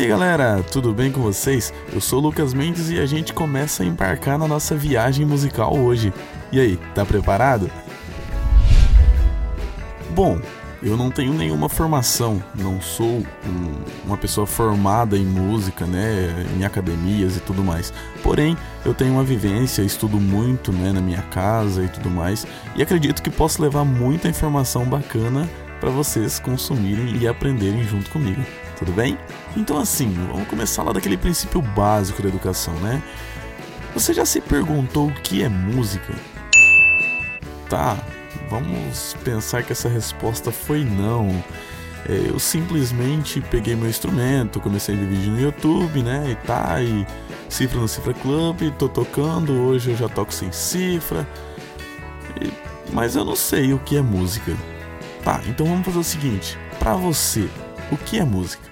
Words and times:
aí 0.00 0.08
galera, 0.08 0.62
tudo 0.62 0.94
bem 0.94 1.12
com 1.12 1.20
vocês? 1.20 1.74
Eu 1.92 2.00
sou 2.00 2.20
Lucas 2.20 2.54
Mendes 2.54 2.88
e 2.88 2.98
a 2.98 3.04
gente 3.04 3.34
começa 3.34 3.82
a 3.82 3.86
embarcar 3.86 4.38
na 4.38 4.48
nossa 4.48 4.74
viagem 4.74 5.26
musical 5.26 5.76
hoje. 5.76 6.10
E 6.50 6.58
aí, 6.58 6.78
tá 6.94 7.04
preparado? 7.04 7.70
Bom, 10.14 10.40
eu 10.82 10.96
não 10.96 11.10
tenho 11.10 11.34
nenhuma 11.34 11.68
formação, 11.68 12.42
não 12.54 12.80
sou 12.80 13.06
um, 13.06 13.26
uma 14.06 14.16
pessoa 14.16 14.46
formada 14.46 15.18
em 15.18 15.24
música, 15.24 15.84
né, 15.84 16.46
em 16.58 16.64
academias 16.64 17.36
e 17.36 17.40
tudo 17.40 17.62
mais. 17.62 17.92
Porém, 18.22 18.56
eu 18.86 18.94
tenho 18.94 19.12
uma 19.12 19.24
vivência, 19.24 19.82
estudo 19.82 20.18
muito, 20.18 20.72
né, 20.72 20.92
na 20.92 21.02
minha 21.02 21.22
casa 21.22 21.84
e 21.84 21.88
tudo 21.88 22.08
mais, 22.08 22.46
e 22.74 22.82
acredito 22.82 23.22
que 23.22 23.28
posso 23.28 23.60
levar 23.60 23.84
muita 23.84 24.28
informação 24.28 24.86
bacana 24.86 25.46
para 25.80 25.90
vocês 25.90 26.38
consumirem 26.38 27.16
e 27.16 27.26
aprenderem 27.26 27.82
junto 27.84 28.10
comigo. 28.10 28.44
Tudo 28.78 28.92
bem? 28.92 29.18
Então 29.56 29.78
assim, 29.78 30.12
vamos 30.30 30.46
começar 30.46 30.82
lá 30.82 30.92
daquele 30.92 31.16
princípio 31.16 31.60
básico 31.60 32.22
da 32.22 32.28
educação, 32.28 32.74
né? 32.74 33.02
Você 33.94 34.14
já 34.14 34.24
se 34.24 34.40
perguntou 34.40 35.08
o 35.08 35.12
que 35.12 35.42
é 35.42 35.48
música? 35.48 36.14
Tá, 37.68 37.96
Vamos 38.50 39.16
pensar 39.22 39.62
que 39.62 39.70
essa 39.70 39.88
resposta 39.88 40.50
foi 40.50 40.84
não. 40.84 41.28
É, 42.08 42.30
eu 42.30 42.38
simplesmente 42.40 43.40
peguei 43.40 43.76
meu 43.76 43.88
instrumento, 43.88 44.58
comecei 44.58 44.96
a 44.96 44.98
ver 44.98 45.06
vídeo 45.06 45.30
no 45.30 45.40
YouTube, 45.40 46.02
né? 46.02 46.32
E 46.32 46.46
tá, 46.46 46.82
e 46.82 47.06
cifra 47.48 47.78
no 47.78 47.86
Cifra 47.86 48.12
Club, 48.12 48.72
tô 48.76 48.88
tocando, 48.88 49.52
hoje 49.52 49.90
eu 49.90 49.96
já 49.96 50.08
toco 50.08 50.34
sem 50.34 50.50
cifra. 50.50 51.26
Mas 52.92 53.14
eu 53.14 53.24
não 53.24 53.36
sei 53.36 53.72
o 53.72 53.78
que 53.78 53.96
é 53.96 54.02
música. 54.02 54.52
Tá, 55.24 55.40
então 55.46 55.66
vamos 55.66 55.84
fazer 55.84 55.98
o 55.98 56.04
seguinte: 56.04 56.58
para 56.78 56.94
você, 56.94 57.48
o 57.92 57.96
que 57.96 58.18
é 58.18 58.24
música? 58.24 58.70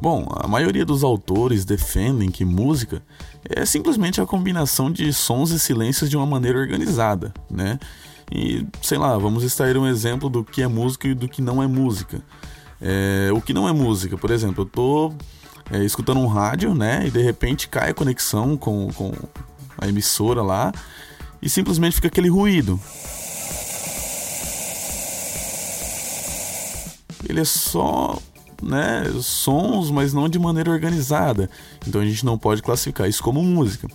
Bom, 0.00 0.28
a 0.30 0.46
maioria 0.46 0.84
dos 0.84 1.02
autores 1.02 1.64
defendem 1.64 2.30
que 2.30 2.44
música 2.44 3.02
é 3.48 3.64
simplesmente 3.64 4.20
a 4.20 4.26
combinação 4.26 4.92
de 4.92 5.12
sons 5.12 5.50
e 5.50 5.58
silêncios 5.58 6.08
de 6.08 6.16
uma 6.16 6.26
maneira 6.26 6.58
organizada, 6.58 7.32
né? 7.50 7.80
E 8.30 8.66
sei 8.82 8.98
lá, 8.98 9.16
vamos 9.18 9.42
extrair 9.42 9.76
um 9.76 9.86
exemplo 9.86 10.28
do 10.28 10.44
que 10.44 10.62
é 10.62 10.68
música 10.68 11.08
e 11.08 11.14
do 11.14 11.28
que 11.28 11.42
não 11.42 11.62
é 11.62 11.66
música. 11.66 12.22
É, 12.80 13.30
o 13.32 13.40
que 13.40 13.52
não 13.52 13.68
é 13.68 13.72
música, 13.72 14.16
por 14.16 14.30
exemplo, 14.30 14.62
eu 14.62 14.66
tô 14.66 15.12
é, 15.70 15.82
escutando 15.82 16.20
um 16.20 16.26
rádio, 16.26 16.74
né? 16.74 17.06
E 17.06 17.10
de 17.10 17.22
repente 17.22 17.68
cai 17.68 17.90
a 17.90 17.94
conexão 17.94 18.56
com, 18.56 18.92
com 18.92 19.12
a 19.76 19.88
emissora 19.88 20.42
lá 20.42 20.72
e 21.40 21.48
simplesmente 21.48 21.96
fica 21.96 22.08
aquele 22.08 22.28
ruído. 22.28 22.78
Ele 27.26 27.40
é 27.40 27.44
só 27.44 28.18
né, 28.62 29.04
sons, 29.20 29.90
mas 29.90 30.12
não 30.12 30.28
de 30.28 30.38
maneira 30.38 30.70
organizada. 30.70 31.48
Então 31.86 32.00
a 32.00 32.04
gente 32.04 32.24
não 32.24 32.38
pode 32.38 32.62
classificar 32.62 33.08
isso 33.08 33.22
como 33.22 33.42
música. 33.42 33.88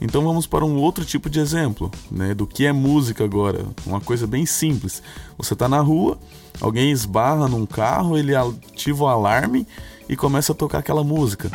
Então 0.00 0.22
vamos 0.22 0.46
para 0.46 0.64
um 0.64 0.76
outro 0.76 1.04
tipo 1.04 1.28
de 1.28 1.40
exemplo, 1.40 1.90
né, 2.10 2.32
do 2.32 2.46
que 2.46 2.64
é 2.64 2.72
música 2.72 3.24
agora. 3.24 3.64
Uma 3.84 4.00
coisa 4.00 4.26
bem 4.26 4.46
simples. 4.46 5.02
Você 5.36 5.54
está 5.54 5.68
na 5.68 5.80
rua, 5.80 6.18
alguém 6.60 6.90
esbarra 6.90 7.48
num 7.48 7.66
carro, 7.66 8.16
ele 8.16 8.34
ativa 8.34 9.04
o 9.04 9.08
alarme 9.08 9.66
e 10.08 10.16
começa 10.16 10.52
a 10.52 10.54
tocar 10.54 10.78
aquela 10.78 11.02
música. 11.02 11.50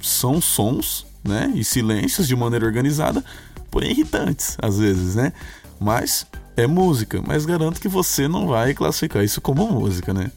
São 0.00 0.40
sons, 0.40 1.04
né, 1.24 1.52
e 1.54 1.64
silêncios 1.64 2.26
de 2.26 2.36
maneira 2.36 2.66
organizada, 2.66 3.24
porém 3.70 3.90
irritantes 3.90 4.56
às 4.60 4.78
vezes, 4.78 5.14
né? 5.14 5.32
Mas 5.80 6.26
é 6.56 6.66
música, 6.66 7.22
mas 7.26 7.46
garanto 7.46 7.80
que 7.80 7.88
você 7.88 8.28
não 8.28 8.46
vai 8.46 8.74
classificar 8.74 9.24
isso 9.24 9.40
como 9.40 9.66
música, 9.66 10.12
né? 10.12 10.30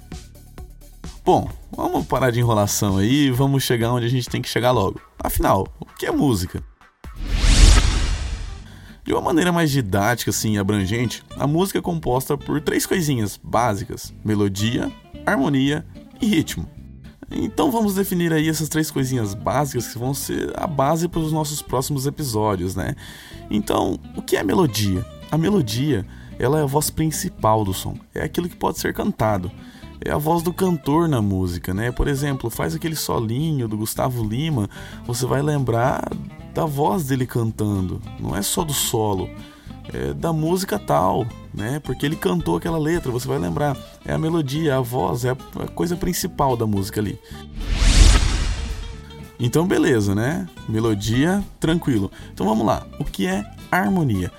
Bom, 1.23 1.49
vamos 1.75 2.05
parar 2.05 2.31
de 2.31 2.39
enrolação 2.39 2.97
aí 2.97 3.27
e 3.27 3.31
vamos 3.31 3.63
chegar 3.63 3.91
onde 3.91 4.05
a 4.05 4.09
gente 4.09 4.29
tem 4.29 4.41
que 4.41 4.49
chegar 4.49 4.71
logo. 4.71 5.01
Afinal, 5.19 5.67
o 5.79 5.85
que 5.85 6.05
é 6.05 6.11
música? 6.11 6.63
De 9.03 9.13
uma 9.13 9.21
maneira 9.21 9.51
mais 9.51 9.69
didática 9.71 10.31
assim 10.31 10.53
e 10.53 10.57
abrangente, 10.57 11.23
a 11.37 11.45
música 11.45 11.79
é 11.79 11.81
composta 11.81 12.37
por 12.37 12.61
três 12.61 12.85
coisinhas 12.85 13.39
básicas: 13.43 14.13
melodia, 14.23 14.91
harmonia 15.25 15.85
e 16.21 16.27
ritmo. 16.27 16.74
Então 17.31 17.71
vamos 17.71 17.95
definir 17.95 18.31
aí 18.31 18.47
essas 18.47 18.69
três 18.69 18.91
coisinhas 18.91 19.33
básicas 19.33 19.87
que 19.87 19.97
vão 19.97 20.13
ser 20.13 20.53
a 20.55 20.67
base 20.67 21.07
para 21.07 21.19
os 21.19 21.31
nossos 21.31 21.61
próximos 21.61 22.05
episódios, 22.05 22.75
né? 22.75 22.95
Então, 23.49 23.99
o 24.15 24.21
que 24.21 24.37
é 24.37 24.43
melodia? 24.43 25.05
A 25.31 25.37
melodia, 25.37 26.05
ela 26.37 26.59
é 26.59 26.63
a 26.63 26.67
voz 26.67 26.89
principal 26.89 27.63
do 27.65 27.73
som, 27.73 27.97
é 28.13 28.23
aquilo 28.23 28.47
que 28.47 28.55
pode 28.55 28.79
ser 28.79 28.93
cantado. 28.93 29.51
É 30.03 30.11
a 30.11 30.17
voz 30.17 30.43
do 30.43 30.53
cantor 30.53 31.07
na 31.07 31.21
música, 31.21 31.73
né? 31.73 31.91
Por 31.91 32.07
exemplo, 32.07 32.49
faz 32.49 32.75
aquele 32.75 32.95
solinho 32.95 33.67
do 33.67 33.77
Gustavo 33.77 34.23
Lima, 34.23 34.69
você 35.07 35.25
vai 35.25 35.41
lembrar 35.41 36.07
da 36.53 36.65
voz 36.65 37.05
dele 37.05 37.25
cantando, 37.25 38.01
não 38.19 38.35
é 38.35 38.41
só 38.41 38.63
do 38.63 38.73
solo 38.73 39.29
é, 39.93 40.13
da 40.13 40.31
música 40.33 40.77
tal, 40.79 41.25
né? 41.53 41.79
Porque 41.79 42.05
ele 42.05 42.15
cantou 42.15 42.57
aquela 42.57 42.77
letra, 42.77 43.11
você 43.11 43.27
vai 43.27 43.37
lembrar. 43.37 43.77
É 44.05 44.13
a 44.13 44.17
melodia, 44.17 44.77
a 44.77 44.81
voz, 44.81 45.25
é 45.25 45.31
a 45.31 45.67
coisa 45.67 45.95
principal 45.95 46.55
da 46.55 46.65
música 46.65 46.99
ali. 46.99 47.19
Então, 49.39 49.67
beleza, 49.67 50.15
né? 50.15 50.47
Melodia, 50.67 51.43
tranquilo. 51.59 52.11
Então 52.33 52.45
vamos 52.45 52.65
lá. 52.65 52.85
O 52.99 53.03
que 53.03 53.27
é 53.27 53.43
harmonia? 53.71 54.31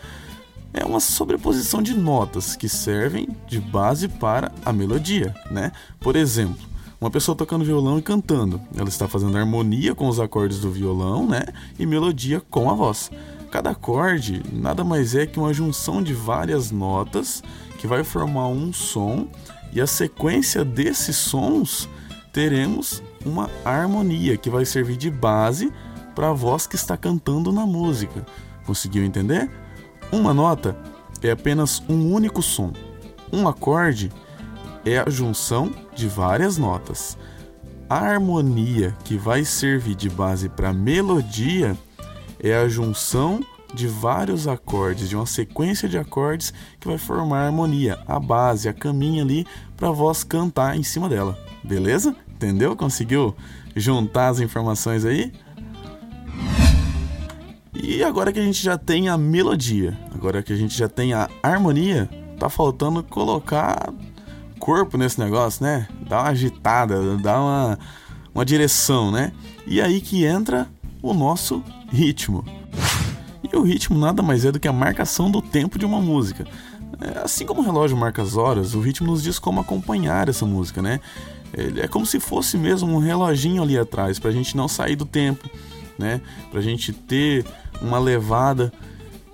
É 0.72 0.84
uma 0.84 1.00
sobreposição 1.00 1.82
de 1.82 1.94
notas 1.94 2.54
que 2.54 2.68
servem 2.68 3.28
de 3.46 3.58
base 3.58 4.08
para 4.08 4.52
a 4.64 4.72
melodia, 4.72 5.34
né? 5.50 5.72
Por 6.00 6.16
exemplo, 6.16 6.66
uma 7.00 7.10
pessoa 7.10 7.36
tocando 7.36 7.64
violão 7.64 7.98
e 7.98 8.02
cantando. 8.02 8.60
Ela 8.76 8.88
está 8.88 9.06
fazendo 9.06 9.36
harmonia 9.36 9.94
com 9.94 10.08
os 10.08 10.18
acordes 10.18 10.58
do 10.58 10.70
violão, 10.70 11.26
né? 11.26 11.42
E 11.78 11.86
melodia 11.86 12.40
com 12.40 12.70
a 12.70 12.74
voz. 12.74 13.10
Cada 13.50 13.70
acorde 13.70 14.42
nada 14.52 14.84
mais 14.84 15.14
é 15.14 15.26
que 15.26 15.38
uma 15.38 15.54
junção 15.54 16.02
de 16.02 16.12
várias 16.12 16.70
notas 16.70 17.42
que 17.78 17.86
vai 17.86 18.02
formar 18.02 18.48
um 18.48 18.72
som 18.72 19.28
e 19.72 19.80
a 19.80 19.86
sequência 19.86 20.64
desses 20.64 21.16
sons 21.16 21.88
teremos 22.32 23.02
uma 23.24 23.50
harmonia 23.64 24.36
que 24.36 24.50
vai 24.50 24.64
servir 24.64 24.96
de 24.96 25.10
base 25.10 25.72
para 26.14 26.30
a 26.30 26.32
voz 26.32 26.66
que 26.66 26.76
está 26.76 26.96
cantando 26.96 27.52
na 27.52 27.66
música. 27.66 28.26
Conseguiu 28.64 29.04
entender? 29.04 29.50
Uma 30.10 30.32
nota 30.32 30.76
é 31.22 31.30
apenas 31.30 31.82
um 31.88 32.12
único 32.12 32.42
som. 32.42 32.72
Um 33.32 33.46
acorde 33.46 34.12
é 34.84 34.98
a 34.98 35.10
junção 35.10 35.70
de 35.94 36.08
várias 36.08 36.56
notas. 36.56 37.18
A 37.88 37.98
harmonia 37.98 38.96
que 39.04 39.16
vai 39.16 39.44
servir 39.44 39.94
de 39.94 40.08
base 40.08 40.48
para 40.48 40.70
a 40.70 40.74
melodia 40.74 41.76
é 42.40 42.56
a 42.56 42.68
junção 42.68 43.40
de 43.74 43.86
vários 43.86 44.48
acordes, 44.48 45.08
de 45.08 45.16
uma 45.16 45.26
sequência 45.26 45.88
de 45.88 45.98
acordes 45.98 46.52
que 46.80 46.86
vai 46.86 46.98
formar 46.98 47.40
a 47.40 47.46
harmonia, 47.46 47.98
a 48.06 48.18
base, 48.18 48.68
a 48.68 48.72
caminha 48.72 49.22
ali 49.22 49.46
para 49.76 49.88
a 49.88 49.92
voz 49.92 50.24
cantar 50.24 50.76
em 50.76 50.82
cima 50.82 51.08
dela. 51.08 51.38
Beleza? 51.62 52.14
Entendeu? 52.28 52.76
Conseguiu 52.76 53.34
juntar 53.74 54.28
as 54.28 54.40
informações 54.40 55.04
aí? 55.04 55.32
E 57.74 58.02
agora 58.02 58.32
que 58.32 58.38
a 58.38 58.42
gente 58.42 58.62
já 58.62 58.78
tem 58.78 59.08
a 59.08 59.18
melodia, 59.18 59.98
agora 60.14 60.42
que 60.42 60.52
a 60.52 60.56
gente 60.56 60.76
já 60.76 60.88
tem 60.88 61.12
a 61.12 61.28
harmonia, 61.42 62.08
tá 62.38 62.48
faltando 62.48 63.02
colocar 63.02 63.92
corpo 64.58 64.96
nesse 64.96 65.20
negócio, 65.20 65.62
né? 65.62 65.86
Dar 66.08 66.22
uma 66.22 66.30
agitada, 66.30 67.16
dar 67.18 67.40
uma, 67.40 67.78
uma 68.34 68.44
direção, 68.44 69.12
né? 69.12 69.32
E 69.66 69.80
aí 69.80 70.00
que 70.00 70.24
entra 70.24 70.66
o 71.02 71.14
nosso 71.14 71.62
ritmo. 71.90 72.44
E 73.42 73.56
o 73.56 73.62
ritmo 73.62 73.98
nada 73.98 74.22
mais 74.22 74.44
é 74.44 74.52
do 74.52 74.58
que 74.58 74.68
a 74.68 74.72
marcação 74.72 75.30
do 75.30 75.40
tempo 75.40 75.78
de 75.78 75.86
uma 75.86 76.00
música. 76.00 76.46
É, 77.00 77.20
assim 77.20 77.44
como 77.44 77.60
o 77.60 77.64
relógio 77.64 77.96
marca 77.96 78.22
as 78.22 78.36
horas, 78.36 78.74
o 78.74 78.80
ritmo 78.80 79.06
nos 79.06 79.22
diz 79.22 79.38
como 79.38 79.60
acompanhar 79.60 80.28
essa 80.28 80.46
música, 80.46 80.82
né? 80.82 81.00
É 81.76 81.88
como 81.88 82.04
se 82.04 82.20
fosse 82.20 82.58
mesmo 82.58 82.92
um 82.92 82.98
reloginho 82.98 83.62
ali 83.62 83.78
atrás, 83.78 84.18
para 84.18 84.30
a 84.30 84.32
gente 84.32 84.56
não 84.56 84.68
sair 84.68 84.96
do 84.96 85.06
tempo, 85.06 85.48
né? 85.98 86.20
Para 86.50 86.60
a 86.60 86.62
gente 86.62 86.92
ter 86.92 87.46
uma 87.80 87.98
levada. 87.98 88.72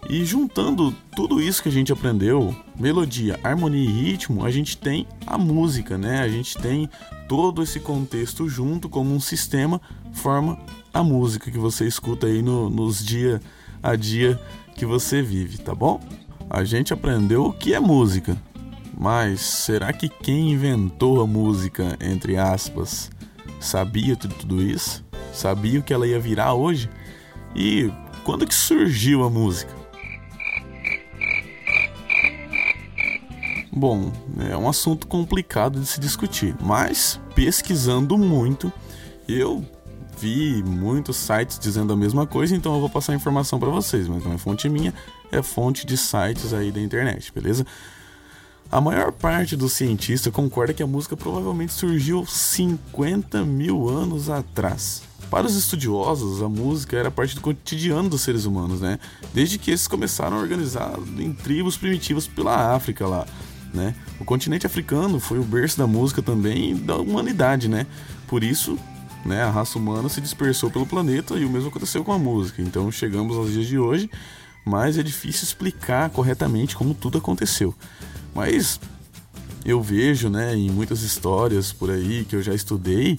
E 0.08 0.24
juntando 0.24 0.92
tudo 1.14 1.40
isso 1.40 1.62
que 1.62 1.68
a 1.68 1.72
gente 1.72 1.92
aprendeu, 1.92 2.54
melodia, 2.78 3.38
harmonia 3.42 3.88
e 3.88 3.92
ritmo, 3.92 4.44
a 4.44 4.50
gente 4.50 4.76
tem 4.76 5.06
a 5.26 5.38
música, 5.38 5.96
né? 5.96 6.20
A 6.20 6.28
gente 6.28 6.58
tem 6.58 6.88
todo 7.28 7.62
esse 7.62 7.78
contexto 7.80 8.48
junto 8.48 8.88
como 8.88 9.14
um 9.14 9.20
sistema 9.20 9.80
forma 10.12 10.58
a 10.92 11.02
música 11.02 11.50
que 11.50 11.58
você 11.58 11.86
escuta 11.86 12.26
aí 12.26 12.42
no, 12.42 12.68
nos 12.68 13.04
dia 13.04 13.40
a 13.82 13.96
dia 13.96 14.38
que 14.74 14.84
você 14.84 15.22
vive, 15.22 15.58
tá 15.58 15.74
bom? 15.74 16.00
A 16.50 16.64
gente 16.64 16.92
aprendeu 16.92 17.46
o 17.46 17.52
que 17.52 17.72
é 17.72 17.80
música, 17.80 18.36
mas 18.98 19.40
será 19.40 19.92
que 19.92 20.08
quem 20.08 20.52
inventou 20.52 21.22
a 21.22 21.26
música, 21.26 21.96
entre 22.00 22.36
aspas, 22.36 23.10
sabia 23.58 24.14
de 24.14 24.28
tudo 24.28 24.60
isso? 24.60 25.04
Sabia 25.32 25.80
o 25.80 25.82
que 25.82 25.94
ela 25.94 26.06
ia 26.06 26.20
virar 26.20 26.52
hoje? 26.52 26.90
E 27.56 27.90
quando 28.24 28.46
que 28.46 28.54
surgiu 28.54 29.24
a 29.24 29.30
música? 29.30 29.81
Bom, 33.74 34.12
é 34.50 34.54
um 34.54 34.68
assunto 34.68 35.06
complicado 35.06 35.80
de 35.80 35.86
se 35.86 35.98
discutir, 35.98 36.54
mas 36.60 37.18
pesquisando 37.34 38.18
muito, 38.18 38.70
eu 39.26 39.64
vi 40.18 40.62
muitos 40.62 41.16
sites 41.16 41.58
dizendo 41.58 41.90
a 41.90 41.96
mesma 41.96 42.26
coisa, 42.26 42.54
então 42.54 42.74
eu 42.74 42.80
vou 42.80 42.90
passar 42.90 43.14
a 43.14 43.16
informação 43.16 43.58
para 43.58 43.70
vocês, 43.70 44.06
mas 44.06 44.22
não 44.22 44.34
é 44.34 44.38
fonte 44.38 44.68
minha, 44.68 44.92
é 45.32 45.40
fonte 45.40 45.86
de 45.86 45.96
sites 45.96 46.52
aí 46.52 46.70
da 46.70 46.82
internet, 46.82 47.32
beleza? 47.32 47.66
A 48.70 48.78
maior 48.78 49.10
parte 49.10 49.56
dos 49.56 49.72
cientistas 49.72 50.30
concorda 50.30 50.74
que 50.74 50.82
a 50.82 50.86
música 50.86 51.16
provavelmente 51.16 51.72
surgiu 51.72 52.26
50 52.26 53.42
mil 53.42 53.88
anos 53.88 54.28
atrás. 54.28 55.02
Para 55.30 55.46
os 55.46 55.56
estudiosos, 55.56 56.42
a 56.42 56.48
música 56.48 56.98
era 56.98 57.10
parte 57.10 57.34
do 57.34 57.40
cotidiano 57.40 58.10
dos 58.10 58.20
seres 58.20 58.44
humanos, 58.44 58.82
né? 58.82 58.98
Desde 59.32 59.58
que 59.58 59.70
esses 59.70 59.88
começaram 59.88 60.36
a 60.36 60.40
organizar 60.40 60.92
em 61.18 61.32
tribos 61.32 61.78
primitivas 61.78 62.26
pela 62.26 62.74
África 62.74 63.06
lá 63.06 63.26
né? 63.72 63.94
O 64.20 64.24
continente 64.24 64.66
africano 64.66 65.18
foi 65.18 65.38
o 65.38 65.44
berço 65.44 65.78
da 65.78 65.86
música 65.86 66.22
também 66.22 66.76
da 66.76 66.96
humanidade, 66.96 67.68
né? 67.68 67.86
Por 68.26 68.44
isso, 68.44 68.78
né, 69.24 69.42
a 69.42 69.50
raça 69.50 69.78
humana 69.78 70.08
se 70.08 70.20
dispersou 70.20 70.70
pelo 70.70 70.86
planeta 70.86 71.34
e 71.34 71.44
o 71.44 71.50
mesmo 71.50 71.68
aconteceu 71.68 72.04
com 72.04 72.12
a 72.12 72.18
música. 72.18 72.60
Então 72.60 72.90
chegamos 72.90 73.36
aos 73.36 73.52
dias 73.52 73.66
de 73.66 73.78
hoje, 73.78 74.10
mas 74.64 74.98
é 74.98 75.02
difícil 75.02 75.44
explicar 75.44 76.10
corretamente 76.10 76.76
como 76.76 76.94
tudo 76.94 77.18
aconteceu. 77.18 77.74
Mas 78.34 78.80
eu 79.64 79.80
vejo, 79.80 80.28
né, 80.28 80.54
em 80.54 80.70
muitas 80.70 81.02
histórias 81.02 81.72
por 81.72 81.90
aí 81.90 82.24
que 82.24 82.34
eu 82.34 82.42
já 82.42 82.54
estudei, 82.54 83.18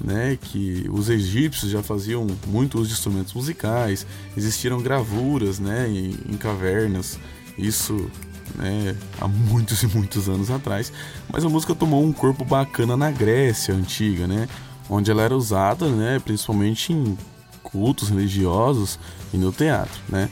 né, 0.00 0.38
que 0.40 0.86
os 0.90 1.08
egípcios 1.08 1.70
já 1.70 1.82
faziam 1.82 2.26
muito 2.46 2.78
uso 2.78 2.88
de 2.88 2.94
instrumentos 2.94 3.32
musicais, 3.32 4.06
existiram 4.36 4.82
gravuras, 4.82 5.58
né, 5.58 5.88
em, 5.88 6.18
em 6.28 6.36
cavernas. 6.36 7.18
Isso 7.56 8.10
né, 8.56 8.96
há 9.20 9.28
muitos 9.28 9.82
e 9.82 9.86
muitos 9.86 10.28
anos 10.28 10.50
atrás, 10.50 10.92
mas 11.32 11.44
a 11.44 11.48
música 11.48 11.74
tomou 11.74 12.04
um 12.04 12.12
corpo 12.12 12.44
bacana 12.44 12.96
na 12.96 13.10
Grécia 13.10 13.74
antiga, 13.74 14.26
né, 14.26 14.48
onde 14.88 15.10
ela 15.10 15.22
era 15.22 15.36
usada, 15.36 15.88
né, 15.88 16.18
principalmente 16.18 16.92
em 16.92 17.16
cultos 17.62 18.08
religiosos 18.08 18.98
e 19.32 19.36
no 19.36 19.52
teatro, 19.52 20.00
né. 20.08 20.28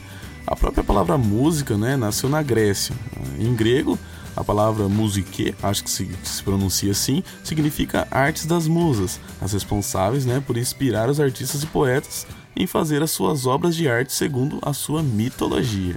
A 0.47 0.55
própria 0.55 0.83
palavra 0.83 1.17
música, 1.17 1.75
né, 1.75 1.97
nasceu 1.97 2.29
na 2.29 2.43
Grécia. 2.43 2.95
Em 3.39 3.55
grego, 3.55 3.97
a 4.35 4.43
palavra 4.43 4.87
musique, 4.87 5.55
acho 5.63 5.83
que 5.83 5.89
se, 5.89 6.07
se, 6.23 6.43
pronuncia 6.43 6.91
assim, 6.91 7.23
significa 7.43 8.07
artes 8.11 8.45
das 8.45 8.67
musas, 8.67 9.19
as 9.41 9.53
responsáveis, 9.53 10.25
né, 10.25 10.43
por 10.45 10.57
inspirar 10.57 11.09
os 11.09 11.19
artistas 11.19 11.63
e 11.63 11.67
poetas 11.67 12.27
em 12.55 12.67
fazer 12.67 13.01
as 13.01 13.11
suas 13.11 13.45
obras 13.45 13.75
de 13.75 13.89
arte 13.89 14.13
segundo 14.13 14.59
a 14.61 14.71
sua 14.71 15.01
mitologia. 15.01 15.95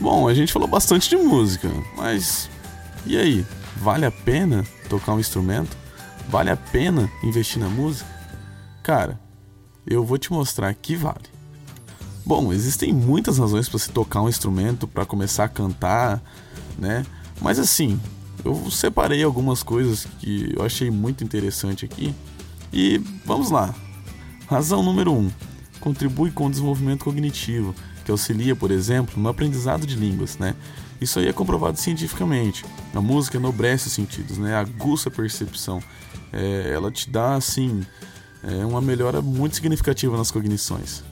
Bom, 0.00 0.28
a 0.28 0.34
gente 0.34 0.52
falou 0.52 0.68
bastante 0.68 1.08
de 1.10 1.16
música, 1.16 1.68
mas 1.96 2.48
e 3.04 3.16
aí? 3.16 3.44
Vale 3.76 4.06
a 4.06 4.10
pena 4.10 4.64
tocar 4.88 5.14
um 5.14 5.20
instrumento? 5.20 5.76
Vale 6.28 6.50
a 6.50 6.56
pena 6.56 7.10
investir 7.22 7.60
na 7.60 7.68
música? 7.68 8.08
Cara, 8.82 9.18
eu 9.86 10.04
vou 10.04 10.16
te 10.16 10.32
mostrar 10.32 10.72
que 10.74 10.94
vale. 10.94 11.26
Bom, 12.24 12.52
existem 12.52 12.92
muitas 12.92 13.38
razões 13.38 13.68
para 13.68 13.78
se 13.78 13.90
tocar 13.90 14.22
um 14.22 14.28
instrumento, 14.28 14.86
para 14.86 15.06
começar 15.06 15.44
a 15.44 15.48
cantar, 15.48 16.22
né? 16.78 17.04
Mas 17.40 17.58
assim, 17.58 17.98
eu 18.44 18.70
separei 18.70 19.22
algumas 19.24 19.62
coisas 19.62 20.06
que 20.20 20.52
eu 20.56 20.64
achei 20.64 20.90
muito 20.90 21.24
interessante 21.24 21.84
aqui. 21.84 22.14
E 22.72 22.98
vamos 23.24 23.50
lá. 23.50 23.74
Razão 24.46 24.82
número 24.82 25.12
1: 25.12 25.18
um, 25.18 25.30
contribui 25.80 26.30
com 26.30 26.46
o 26.46 26.50
desenvolvimento 26.50 27.04
cognitivo 27.04 27.74
que 28.08 28.10
auxilia, 28.10 28.56
por 28.56 28.70
exemplo, 28.70 29.22
no 29.22 29.28
aprendizado 29.28 29.86
de 29.86 29.94
línguas, 29.94 30.38
né? 30.38 30.54
Isso 30.98 31.18
aí 31.18 31.28
é 31.28 31.32
comprovado 31.32 31.78
cientificamente. 31.78 32.64
A 32.94 33.02
música 33.02 33.36
enobrece 33.36 33.88
os 33.88 33.92
sentidos, 33.92 34.38
né? 34.38 34.54
Aguça 34.56 35.10
a 35.10 35.12
percepção. 35.12 35.82
É, 36.32 36.72
ela 36.74 36.90
te 36.90 37.10
dá, 37.10 37.34
assim, 37.34 37.84
é, 38.42 38.64
uma 38.64 38.80
melhora 38.80 39.20
muito 39.20 39.56
significativa 39.56 40.16
nas 40.16 40.30
cognições. 40.30 41.04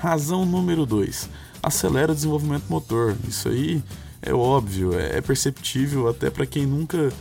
Razão 0.00 0.46
número 0.46 0.86
2. 0.86 1.28
Acelera 1.60 2.12
o 2.12 2.14
desenvolvimento 2.14 2.66
motor. 2.68 3.16
Isso 3.26 3.48
aí 3.48 3.82
é 4.22 4.32
óbvio, 4.32 4.96
é, 4.96 5.18
é 5.18 5.20
perceptível 5.20 6.08
até 6.08 6.30
para 6.30 6.46
quem 6.46 6.64
nunca 6.64 7.12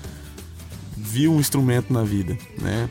viu 0.95 1.33
um 1.33 1.39
instrumento 1.39 1.91
na 1.91 2.03
vida, 2.03 2.37
né? 2.61 2.87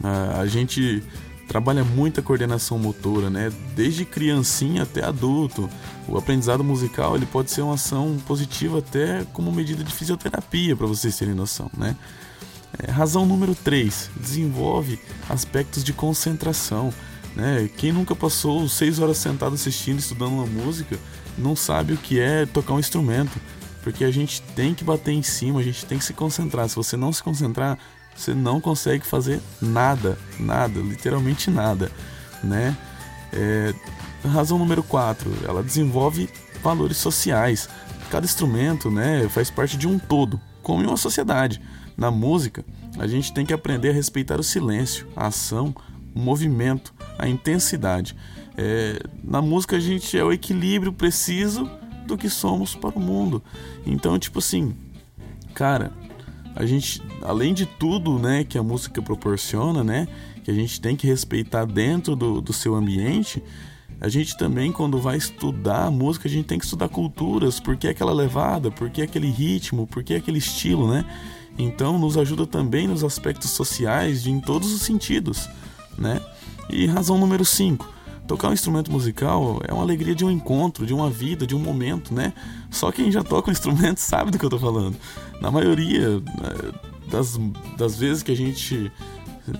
A, 0.00 0.42
a 0.42 0.46
gente 0.46 1.02
trabalha 1.46 1.84
muita 1.84 2.22
coordenação 2.22 2.78
motora, 2.78 3.30
né? 3.30 3.52
Desde 3.74 4.04
criancinha 4.04 4.82
até 4.82 5.04
adulto. 5.04 5.68
O 6.08 6.16
aprendizado 6.16 6.62
musical 6.62 7.16
ele 7.16 7.26
pode 7.26 7.50
ser 7.50 7.62
uma 7.62 7.74
ação 7.74 8.16
positiva 8.26 8.78
até 8.78 9.24
como 9.32 9.50
medida 9.52 9.82
de 9.82 9.92
fisioterapia, 9.92 10.76
para 10.76 10.86
vocês 10.86 11.16
terem 11.16 11.34
noção, 11.34 11.70
né? 11.76 11.96
É, 12.78 12.90
razão 12.90 13.24
número 13.24 13.54
3, 13.54 14.10
desenvolve 14.16 14.98
aspectos 15.28 15.82
de 15.82 15.92
concentração. 15.92 16.92
Né? 17.34 17.70
Quem 17.76 17.92
nunca 17.92 18.14
passou 18.14 18.68
seis 18.68 18.98
horas 18.98 19.18
sentado 19.18 19.54
assistindo, 19.54 19.98
estudando 19.98 20.32
uma 20.32 20.46
música, 20.46 20.98
não 21.38 21.54
sabe 21.56 21.94
o 21.94 21.96
que 21.96 22.18
é 22.20 22.44
tocar 22.46 22.74
um 22.74 22.78
instrumento. 22.78 23.40
Porque 23.82 24.04
a 24.04 24.10
gente 24.10 24.42
tem 24.42 24.74
que 24.74 24.82
bater 24.82 25.12
em 25.12 25.22
cima, 25.22 25.60
a 25.60 25.62
gente 25.62 25.86
tem 25.86 25.96
que 25.96 26.04
se 26.04 26.12
concentrar. 26.12 26.68
Se 26.68 26.74
você 26.74 26.96
não 26.96 27.12
se 27.12 27.22
concentrar, 27.22 27.78
você 28.16 28.34
não 28.34 28.60
consegue 28.60 29.06
fazer 29.06 29.40
nada, 29.60 30.18
nada, 30.38 30.80
literalmente 30.80 31.50
nada, 31.50 31.90
né? 32.42 32.76
É, 33.32 33.74
razão 34.24 34.58
número 34.58 34.82
4, 34.82 35.30
ela 35.46 35.62
desenvolve 35.62 36.28
valores 36.62 36.96
sociais. 36.96 37.68
Cada 38.10 38.24
instrumento, 38.24 38.90
né, 38.90 39.28
faz 39.28 39.50
parte 39.50 39.76
de 39.76 39.86
um 39.86 39.98
todo, 39.98 40.40
como 40.62 40.82
em 40.82 40.86
uma 40.86 40.96
sociedade. 40.96 41.60
Na 41.96 42.10
música, 42.10 42.64
a 42.98 43.06
gente 43.06 43.32
tem 43.32 43.44
que 43.44 43.52
aprender 43.52 43.90
a 43.90 43.92
respeitar 43.92 44.38
o 44.40 44.42
silêncio, 44.42 45.06
a 45.14 45.26
ação, 45.26 45.74
o 46.14 46.18
movimento, 46.18 46.94
a 47.18 47.28
intensidade. 47.28 48.16
É, 48.56 48.98
na 49.22 49.42
música 49.42 49.76
a 49.76 49.80
gente 49.80 50.16
é 50.16 50.24
o 50.24 50.32
equilíbrio 50.32 50.92
preciso 50.92 51.70
do 52.06 52.16
que 52.16 52.30
somos 52.30 52.74
para 52.74 52.98
o 52.98 53.00
mundo. 53.00 53.42
Então, 53.84 54.18
tipo 54.18 54.38
assim, 54.38 54.74
cara, 55.54 55.92
a 56.56 56.64
gente, 56.64 57.02
além 57.22 57.52
de 57.52 57.66
tudo, 57.66 58.18
né, 58.18 58.42
que 58.42 58.56
a 58.56 58.62
música 58.62 59.02
proporciona, 59.02 59.84
né, 59.84 60.08
que 60.42 60.50
a 60.50 60.54
gente 60.54 60.80
tem 60.80 60.96
que 60.96 61.06
respeitar 61.06 61.66
dentro 61.66 62.16
do, 62.16 62.40
do 62.40 62.52
seu 62.52 62.74
ambiente, 62.74 63.42
a 64.00 64.08
gente 64.08 64.36
também, 64.38 64.72
quando 64.72 64.98
vai 64.98 65.16
estudar 65.16 65.90
música, 65.90 66.28
a 66.28 66.30
gente 66.30 66.46
tem 66.46 66.58
que 66.58 66.64
estudar 66.64 66.88
culturas, 66.88 67.60
por 67.60 67.76
que 67.76 67.88
aquela 67.88 68.12
levada, 68.12 68.70
por 68.70 68.88
que 68.90 69.02
aquele 69.02 69.30
ritmo, 69.30 69.86
por 69.86 70.02
que 70.02 70.14
aquele 70.14 70.38
estilo, 70.38 70.90
né? 70.90 71.04
Então, 71.58 71.98
nos 71.98 72.18
ajuda 72.18 72.46
também 72.46 72.86
nos 72.86 73.02
aspectos 73.02 73.50
sociais, 73.50 74.26
em 74.26 74.38
todos 74.38 74.72
os 74.72 74.82
sentidos, 74.82 75.48
né? 75.96 76.20
E 76.68 76.86
razão 76.86 77.16
número 77.16 77.44
5, 77.44 77.90
Tocar 78.26 78.48
um 78.48 78.52
instrumento 78.52 78.90
musical 78.90 79.60
é 79.66 79.72
uma 79.72 79.82
alegria 79.82 80.14
de 80.14 80.24
um 80.24 80.30
encontro, 80.30 80.84
de 80.84 80.92
uma 80.92 81.08
vida, 81.08 81.46
de 81.46 81.54
um 81.54 81.60
momento, 81.60 82.12
né? 82.12 82.32
Só 82.70 82.90
quem 82.90 83.10
já 83.10 83.22
toca 83.22 83.50
um 83.50 83.52
instrumento 83.52 83.98
sabe 84.00 84.30
do 84.30 84.38
que 84.38 84.44
eu 84.44 84.50
tô 84.50 84.58
falando. 84.58 84.96
Na 85.40 85.50
maioria 85.50 86.18
né, 86.18 86.22
das, 87.10 87.38
das 87.76 87.96
vezes 87.96 88.22
que 88.22 88.32
a 88.32 88.36
gente 88.36 88.90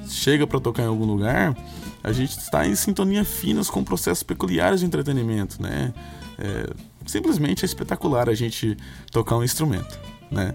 chega 0.08 0.46
para 0.46 0.58
tocar 0.58 0.82
em 0.82 0.86
algum 0.86 1.04
lugar, 1.04 1.56
a 2.02 2.12
gente 2.12 2.38
está 2.38 2.66
em 2.66 2.74
sintonia 2.74 3.24
finas 3.24 3.70
com 3.70 3.84
processos 3.84 4.22
peculiares 4.22 4.80
de 4.80 4.86
entretenimento, 4.86 5.62
né? 5.62 5.94
É, 6.38 6.70
simplesmente 7.06 7.64
é 7.64 7.66
espetacular 7.66 8.28
a 8.28 8.34
gente 8.34 8.76
tocar 9.12 9.36
um 9.36 9.44
instrumento, 9.44 9.98
né? 10.30 10.54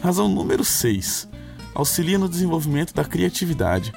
Razão 0.00 0.28
número 0.28 0.64
6. 0.64 1.28
Auxilia 1.74 2.18
no 2.18 2.28
desenvolvimento 2.28 2.94
da 2.94 3.04
criatividade. 3.04 3.92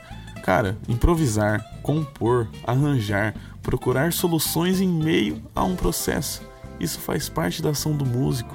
Cara, 0.45 0.77
improvisar, 0.87 1.65
compor, 1.81 2.47
arranjar, 2.63 3.33
procurar 3.63 4.13
soluções 4.13 4.79
em 4.79 4.87
meio 4.87 5.41
a 5.55 5.63
um 5.63 5.75
processo. 5.75 6.43
Isso 6.79 6.99
faz 6.99 7.27
parte 7.27 7.63
da 7.63 7.71
ação 7.71 7.97
do 7.97 8.05
músico. 8.05 8.53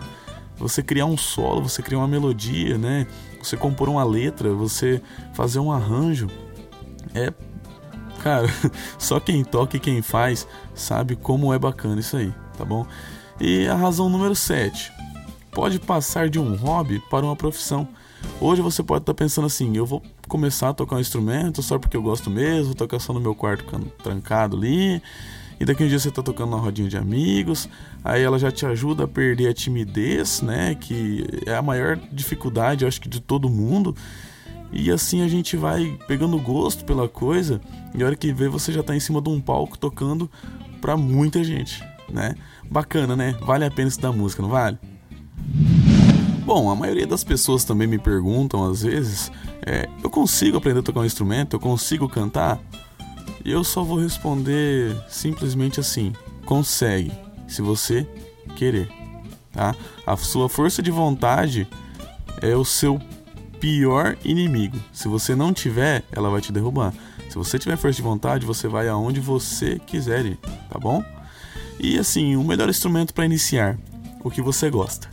Você 0.56 0.84
criar 0.84 1.06
um 1.06 1.16
solo, 1.16 1.68
você 1.68 1.82
criar 1.82 1.98
uma 1.98 2.06
melodia, 2.06 2.78
né? 2.78 3.08
Você 3.42 3.56
compor 3.56 3.88
uma 3.88 4.04
letra, 4.04 4.52
você 4.52 5.02
fazer 5.34 5.58
um 5.58 5.72
arranjo. 5.72 6.28
É. 7.12 7.32
Cara, 8.22 8.46
só 8.96 9.18
quem 9.18 9.42
toca 9.42 9.76
e 9.76 9.80
quem 9.80 10.00
faz 10.00 10.46
sabe 10.72 11.16
como 11.16 11.52
é 11.52 11.58
bacana 11.58 11.98
isso 11.98 12.16
aí, 12.16 12.32
tá 12.56 12.64
bom? 12.64 12.86
E 13.40 13.66
a 13.66 13.74
razão 13.74 14.08
número 14.08 14.36
7. 14.36 14.92
Pode 15.50 15.80
passar 15.80 16.30
de 16.30 16.38
um 16.38 16.54
hobby 16.54 17.02
para 17.10 17.26
uma 17.26 17.34
profissão. 17.34 17.88
Hoje 18.40 18.62
você 18.62 18.80
pode 18.80 19.02
estar 19.02 19.12
tá 19.12 19.18
pensando 19.24 19.46
assim: 19.46 19.76
eu 19.76 19.84
vou 19.84 20.00
começar 20.30 20.70
a 20.70 20.72
tocar 20.72 20.96
um 20.96 21.00
instrumento 21.00 21.62
só 21.62 21.78
porque 21.78 21.96
eu 21.96 22.02
gosto 22.02 22.30
mesmo, 22.30 22.74
tocar 22.74 23.00
só 23.00 23.12
no 23.12 23.20
meu 23.20 23.34
quarto 23.34 23.64
trancado 24.02 24.56
ali. 24.56 25.02
E 25.58 25.64
daqui 25.66 25.84
um 25.84 25.88
dia 25.88 25.98
você 25.98 26.08
está 26.08 26.22
tocando 26.22 26.52
na 26.52 26.56
rodinha 26.56 26.88
de 26.88 26.96
amigos, 26.96 27.68
aí 28.02 28.22
ela 28.22 28.38
já 28.38 28.50
te 28.50 28.64
ajuda 28.64 29.04
a 29.04 29.08
perder 29.08 29.48
a 29.48 29.52
timidez, 29.52 30.40
né? 30.40 30.74
Que 30.74 31.26
é 31.44 31.54
a 31.54 31.60
maior 31.60 31.98
dificuldade, 32.10 32.82
eu 32.82 32.88
acho 32.88 32.98
que 32.98 33.10
de 33.10 33.20
todo 33.20 33.50
mundo. 33.50 33.94
E 34.72 34.90
assim 34.90 35.20
a 35.20 35.28
gente 35.28 35.58
vai 35.58 35.98
pegando 36.08 36.38
gosto 36.38 36.84
pela 36.84 37.08
coisa, 37.08 37.60
e 37.94 38.02
a 38.02 38.06
hora 38.06 38.16
que 38.16 38.32
vê 38.32 38.48
você 38.48 38.72
já 38.72 38.80
está 38.80 38.96
em 38.96 39.00
cima 39.00 39.20
de 39.20 39.28
um 39.28 39.38
palco 39.38 39.76
tocando 39.76 40.30
para 40.80 40.96
muita 40.96 41.44
gente, 41.44 41.84
né? 42.08 42.36
Bacana, 42.70 43.14
né? 43.14 43.36
Vale 43.42 43.66
a 43.66 43.70
pena 43.70 43.88
estudar 43.88 44.12
música, 44.12 44.40
não 44.40 44.48
vale? 44.48 44.78
Bom, 46.46 46.70
a 46.70 46.74
maioria 46.74 47.06
das 47.06 47.22
pessoas 47.22 47.64
também 47.64 47.86
me 47.86 47.98
perguntam 47.98 48.64
às 48.64 48.82
vezes: 48.82 49.30
é, 49.70 49.88
eu 50.02 50.10
consigo 50.10 50.56
aprender 50.56 50.80
a 50.80 50.82
tocar 50.82 50.98
um 50.98 51.04
instrumento? 51.04 51.54
Eu 51.54 51.60
consigo 51.60 52.08
cantar? 52.08 52.60
E 53.44 53.52
eu 53.52 53.62
só 53.62 53.84
vou 53.84 54.00
responder 54.00 55.00
simplesmente 55.08 55.78
assim: 55.78 56.12
consegue, 56.44 57.12
se 57.46 57.62
você 57.62 58.04
querer. 58.56 58.90
Tá? 59.52 59.76
A 60.04 60.16
sua 60.16 60.48
força 60.48 60.82
de 60.82 60.90
vontade 60.90 61.68
é 62.42 62.56
o 62.56 62.64
seu 62.64 63.00
pior 63.60 64.16
inimigo. 64.24 64.76
Se 64.92 65.06
você 65.06 65.36
não 65.36 65.52
tiver, 65.52 66.02
ela 66.10 66.30
vai 66.30 66.40
te 66.40 66.50
derrubar. 66.50 66.92
Se 67.28 67.36
você 67.36 67.56
tiver 67.56 67.76
força 67.76 67.96
de 67.96 68.02
vontade, 68.02 68.44
você 68.44 68.66
vai 68.66 68.88
aonde 68.88 69.20
você 69.20 69.78
quiser 69.78 70.26
ir, 70.26 70.36
tá 70.68 70.80
bom? 70.80 71.04
E 71.78 71.96
assim, 71.96 72.34
o 72.34 72.42
melhor 72.42 72.68
instrumento 72.68 73.14
para 73.14 73.24
iniciar, 73.24 73.78
o 74.24 74.32
que 74.32 74.42
você 74.42 74.68
gosta. 74.68 75.08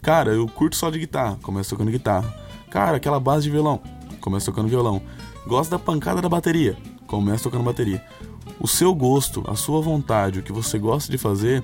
Cara, 0.00 0.30
eu 0.30 0.46
curto 0.46 0.76
só 0.76 0.88
de 0.88 1.00
guitarra, 1.00 1.36
começo 1.42 1.70
tocando 1.70 1.90
guitarra. 1.90 2.41
Cara, 2.72 2.96
aquela 2.96 3.20
base 3.20 3.44
de 3.44 3.50
violão, 3.50 3.82
começo 4.18 4.46
tocando 4.46 4.66
violão. 4.66 5.02
Gosto 5.46 5.72
da 5.72 5.78
pancada 5.78 6.22
da 6.22 6.28
bateria, 6.28 6.74
começo 7.06 7.44
tocando 7.44 7.62
bateria. 7.62 8.02
O 8.58 8.66
seu 8.66 8.94
gosto, 8.94 9.44
a 9.46 9.54
sua 9.54 9.82
vontade, 9.82 10.38
o 10.38 10.42
que 10.42 10.54
você 10.54 10.78
gosta 10.78 11.12
de 11.12 11.18
fazer, 11.18 11.62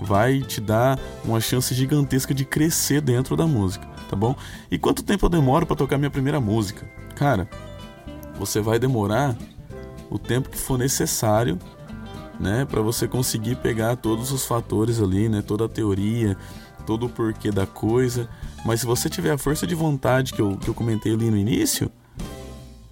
vai 0.00 0.40
te 0.40 0.58
dar 0.58 0.98
uma 1.22 1.42
chance 1.42 1.74
gigantesca 1.74 2.32
de 2.32 2.46
crescer 2.46 3.02
dentro 3.02 3.36
da 3.36 3.46
música, 3.46 3.86
tá 4.08 4.16
bom? 4.16 4.34
E 4.70 4.78
quanto 4.78 5.02
tempo 5.02 5.26
eu 5.26 5.28
demoro 5.28 5.66
para 5.66 5.76
tocar 5.76 5.98
minha 5.98 6.10
primeira 6.10 6.40
música? 6.40 6.90
Cara, 7.14 7.46
você 8.38 8.58
vai 8.58 8.78
demorar 8.78 9.36
o 10.08 10.18
tempo 10.18 10.48
que 10.48 10.56
for 10.56 10.78
necessário, 10.78 11.58
né, 12.40 12.64
para 12.64 12.80
você 12.80 13.06
conseguir 13.06 13.56
pegar 13.56 13.96
todos 13.96 14.32
os 14.32 14.46
fatores 14.46 15.02
ali, 15.02 15.28
né, 15.28 15.42
toda 15.42 15.66
a 15.66 15.68
teoria, 15.68 16.34
todo 16.86 17.06
o 17.06 17.08
porquê 17.08 17.50
da 17.50 17.66
coisa. 17.66 18.28
Mas 18.64 18.80
se 18.80 18.86
você 18.86 19.10
tiver 19.10 19.32
a 19.32 19.38
força 19.38 19.66
de 19.66 19.74
vontade 19.74 20.32
que 20.32 20.40
eu, 20.40 20.56
que 20.56 20.68
eu 20.68 20.74
comentei 20.74 21.12
ali 21.12 21.30
no 21.30 21.36
início, 21.36 21.90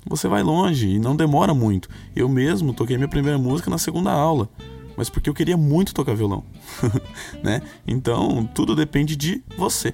você 0.06 0.28
vai 0.28 0.42
longe 0.42 0.88
e 0.88 0.98
não 0.98 1.16
demora 1.16 1.54
muito. 1.54 1.88
Eu 2.14 2.28
mesmo 2.28 2.74
toquei 2.74 2.96
minha 2.96 3.08
primeira 3.08 3.38
música 3.38 3.70
na 3.70 3.78
segunda 3.78 4.12
aula, 4.12 4.48
mas 4.96 5.08
porque 5.08 5.30
eu 5.30 5.34
queria 5.34 5.56
muito 5.56 5.94
tocar 5.94 6.14
violão, 6.14 6.44
né? 7.42 7.62
Então 7.86 8.48
tudo 8.54 8.76
depende 8.76 9.16
de 9.16 9.42
você. 9.56 9.92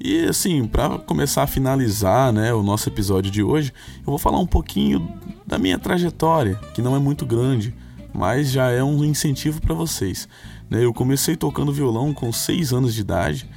E 0.00 0.24
assim, 0.24 0.66
para 0.66 0.98
começar 0.98 1.44
a 1.44 1.46
finalizar, 1.46 2.32
né, 2.32 2.52
o 2.52 2.62
nosso 2.62 2.88
episódio 2.88 3.30
de 3.30 3.40
hoje, 3.42 3.72
eu 3.98 4.06
vou 4.06 4.18
falar 4.18 4.40
um 4.40 4.46
pouquinho 4.46 5.08
da 5.46 5.58
minha 5.58 5.78
trajetória, 5.78 6.58
que 6.74 6.82
não 6.82 6.96
é 6.96 6.98
muito 6.98 7.24
grande, 7.24 7.72
mas 8.12 8.50
já 8.50 8.70
é 8.70 8.82
um 8.82 9.04
incentivo 9.04 9.60
para 9.60 9.74
vocês. 9.74 10.28
Né? 10.68 10.84
Eu 10.84 10.92
comecei 10.92 11.36
tocando 11.36 11.72
violão 11.72 12.12
com 12.12 12.32
6 12.32 12.72
anos 12.72 12.94
de 12.94 13.00
idade, 13.00 13.48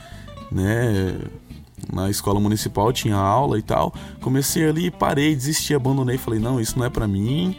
né? 0.52 1.18
Na 1.92 2.10
escola 2.10 2.40
municipal 2.40 2.92
tinha 2.92 3.16
aula 3.16 3.60
e 3.60 3.62
tal. 3.62 3.94
Comecei 4.22 4.68
ali, 4.68 4.90
parei, 4.90 5.36
desisti, 5.36 5.74
abandonei. 5.74 6.18
Falei, 6.18 6.40
não, 6.40 6.60
isso 6.60 6.80
não 6.80 6.86
é 6.86 6.90
para 6.90 7.08
mim. 7.08 7.56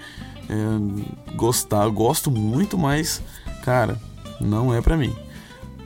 É, 0.48 1.34
gostar, 1.36 1.88
gosto 1.88 2.30
muito, 2.30 2.76
mas, 2.76 3.22
cara, 3.62 4.00
não 4.40 4.74
é 4.74 4.80
para 4.80 4.96
mim. 4.96 5.14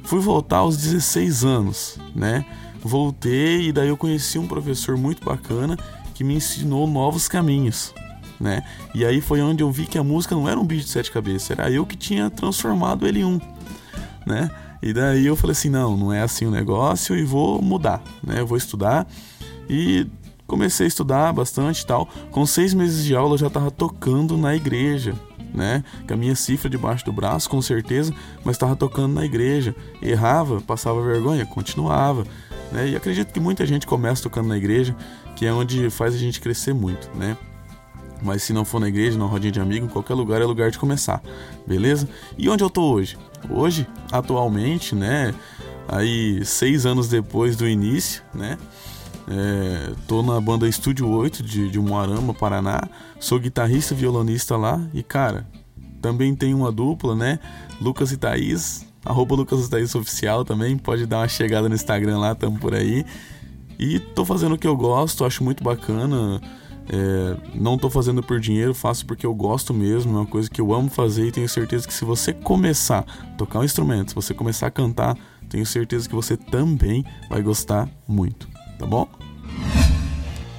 Fui 0.04 0.20
voltar 0.20 0.58
aos 0.58 0.76
16 0.76 1.44
anos, 1.44 1.98
né? 2.14 2.44
Voltei 2.82 3.68
e 3.68 3.72
daí 3.72 3.88
eu 3.88 3.96
conheci 3.96 4.38
um 4.38 4.46
professor 4.46 4.96
muito 4.96 5.24
bacana 5.24 5.76
que 6.14 6.24
me 6.24 6.34
ensinou 6.34 6.86
novos 6.86 7.28
caminhos, 7.28 7.94
né? 8.40 8.62
E 8.94 9.04
aí 9.04 9.20
foi 9.20 9.42
onde 9.42 9.62
eu 9.62 9.70
vi 9.70 9.86
que 9.86 9.98
a 9.98 10.02
música 10.02 10.34
não 10.34 10.48
era 10.48 10.58
um 10.58 10.64
bicho 10.64 10.86
de 10.86 10.90
sete 10.90 11.10
cabeças, 11.10 11.50
era 11.50 11.70
eu 11.70 11.84
que 11.84 11.96
tinha 11.96 12.30
transformado 12.30 13.06
ele 13.06 13.20
em 13.20 13.24
um, 13.24 13.40
né? 14.26 14.50
E 14.82 14.94
daí 14.94 15.26
eu 15.26 15.36
falei 15.36 15.52
assim, 15.52 15.68
não, 15.68 15.96
não 15.96 16.12
é 16.12 16.22
assim 16.22 16.46
o 16.46 16.50
negócio 16.50 17.14
e 17.14 17.22
vou 17.22 17.60
mudar, 17.60 18.02
né? 18.24 18.40
Eu 18.40 18.46
vou 18.46 18.56
estudar 18.56 19.06
e 19.68 20.06
comecei 20.46 20.86
a 20.86 20.88
estudar 20.88 21.32
bastante 21.32 21.82
e 21.82 21.86
tal. 21.86 22.08
Com 22.30 22.46
seis 22.46 22.72
meses 22.72 23.04
de 23.04 23.14
aula 23.14 23.34
eu 23.34 23.38
já 23.38 23.48
estava 23.48 23.70
tocando 23.70 24.38
na 24.38 24.56
igreja, 24.56 25.14
né? 25.52 25.84
Com 26.08 26.14
a 26.14 26.16
minha 26.16 26.34
cifra 26.34 26.70
debaixo 26.70 27.04
do 27.04 27.12
braço, 27.12 27.50
com 27.50 27.60
certeza, 27.60 28.14
mas 28.42 28.56
estava 28.56 28.74
tocando 28.74 29.14
na 29.14 29.24
igreja. 29.24 29.74
Errava, 30.00 30.62
passava 30.62 31.02
vergonha, 31.02 31.44
continuava. 31.44 32.24
Né? 32.72 32.88
E 32.90 32.96
acredito 32.96 33.32
que 33.32 33.40
muita 33.40 33.66
gente 33.66 33.86
começa 33.86 34.22
tocando 34.22 34.48
na 34.48 34.56
igreja, 34.56 34.96
que 35.36 35.44
é 35.44 35.52
onde 35.52 35.90
faz 35.90 36.14
a 36.14 36.18
gente 36.18 36.40
crescer 36.40 36.72
muito, 36.72 37.10
né? 37.14 37.36
Mas 38.22 38.42
se 38.42 38.52
não 38.52 38.64
for 38.64 38.80
na 38.80 38.88
igreja, 38.88 39.18
na 39.18 39.24
rodinha 39.24 39.52
de 39.52 39.60
amigo, 39.60 39.88
qualquer 39.88 40.14
lugar 40.14 40.40
é 40.42 40.44
lugar 40.44 40.70
de 40.70 40.78
começar, 40.78 41.22
beleza? 41.66 42.08
E 42.36 42.48
onde 42.48 42.62
eu 42.62 42.70
tô 42.70 42.82
hoje? 42.82 43.16
Hoje, 43.48 43.86
atualmente, 44.12 44.94
né? 44.94 45.34
Aí, 45.88 46.44
seis 46.44 46.86
anos 46.86 47.08
depois 47.08 47.56
do 47.56 47.66
início, 47.66 48.22
né? 48.34 48.58
É, 49.28 49.92
tô 50.08 50.22
na 50.22 50.40
banda 50.40 50.68
Estúdio 50.68 51.08
8 51.08 51.42
de, 51.42 51.70
de 51.70 51.78
Moarama, 51.78 52.34
Paraná. 52.34 52.80
Sou 53.18 53.38
guitarrista 53.38 53.94
e 53.94 53.96
violonista 53.96 54.56
lá. 54.56 54.80
E, 54.92 55.02
cara, 55.02 55.46
também 56.02 56.34
tem 56.34 56.52
uma 56.52 56.72
dupla, 56.72 57.14
né? 57.14 57.38
Lucas 57.80 58.10
e 58.12 58.16
Thaís. 58.16 58.86
Arroba 59.04 59.36
Lucas 59.36 59.66
e 59.66 59.70
Thaís 59.70 59.94
Oficial 59.94 60.44
também. 60.44 60.76
Pode 60.76 61.06
dar 61.06 61.18
uma 61.18 61.28
chegada 61.28 61.68
no 61.68 61.74
Instagram 61.74 62.18
lá, 62.18 62.34
tamo 62.34 62.58
por 62.58 62.74
aí. 62.74 63.04
E 63.78 63.98
tô 63.98 64.24
fazendo 64.24 64.56
o 64.56 64.58
que 64.58 64.66
eu 64.66 64.76
gosto, 64.76 65.24
acho 65.24 65.44
muito 65.44 65.62
bacana. 65.62 66.40
É, 66.92 67.36
não 67.54 67.76
estou 67.76 67.88
fazendo 67.88 68.20
por 68.20 68.40
dinheiro, 68.40 68.74
faço 68.74 69.06
porque 69.06 69.24
eu 69.24 69.32
gosto 69.32 69.72
mesmo, 69.72 70.16
é 70.16 70.20
uma 70.20 70.26
coisa 70.26 70.50
que 70.50 70.60
eu 70.60 70.74
amo 70.74 70.90
fazer 70.90 71.28
e 71.28 71.30
tenho 71.30 71.48
certeza 71.48 71.86
que 71.86 71.94
se 71.94 72.04
você 72.04 72.32
começar 72.32 73.04
a 73.06 73.26
tocar 73.36 73.60
um 73.60 73.64
instrumento, 73.64 74.08
se 74.08 74.14
você 74.14 74.34
começar 74.34 74.66
a 74.66 74.70
cantar, 74.72 75.16
tenho 75.48 75.64
certeza 75.64 76.08
que 76.08 76.14
você 76.14 76.36
também 76.36 77.04
vai 77.28 77.42
gostar 77.42 77.88
muito, 78.08 78.48
tá 78.76 78.86
bom? 78.86 79.08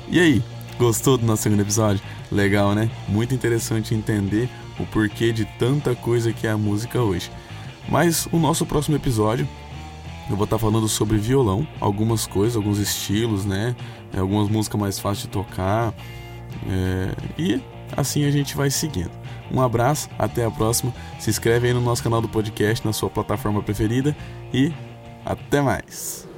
E 0.09 0.19
aí, 0.19 0.43
gostou 0.79 1.17
do 1.17 1.25
nosso 1.25 1.43
segundo 1.43 1.61
episódio? 1.61 2.01
Legal, 2.31 2.73
né? 2.73 2.89
Muito 3.09 3.35
interessante 3.35 3.93
entender 3.93 4.49
o 4.79 4.85
porquê 4.85 5.33
de 5.33 5.43
tanta 5.59 5.93
coisa 5.95 6.31
que 6.31 6.47
é 6.47 6.51
a 6.51 6.57
música 6.57 7.01
hoje. 7.01 7.29
Mas 7.89 8.25
o 8.31 8.37
nosso 8.37 8.65
próximo 8.65 8.95
episódio 8.95 9.47
eu 10.29 10.35
vou 10.35 10.45
estar 10.45 10.57
falando 10.57 10.87
sobre 10.87 11.17
violão, 11.17 11.67
algumas 11.79 12.25
coisas, 12.25 12.55
alguns 12.55 12.77
estilos, 12.77 13.45
né? 13.45 13.75
Algumas 14.17 14.49
músicas 14.49 14.79
mais 14.79 14.99
fáceis 14.99 15.23
de 15.23 15.29
tocar, 15.29 15.93
é, 16.69 17.15
e 17.37 17.61
assim 17.95 18.25
a 18.25 18.31
gente 18.31 18.55
vai 18.55 18.69
seguindo. 18.69 19.11
Um 19.51 19.61
abraço, 19.61 20.09
até 20.17 20.45
a 20.45 20.51
próxima. 20.51 20.93
Se 21.19 21.29
inscreve 21.29 21.67
aí 21.67 21.73
no 21.73 21.81
nosso 21.81 22.01
canal 22.01 22.21
do 22.21 22.29
podcast, 22.29 22.85
na 22.85 22.93
sua 22.93 23.09
plataforma 23.09 23.61
preferida 23.61 24.15
e 24.53 24.71
até 25.25 25.61
mais. 25.61 26.30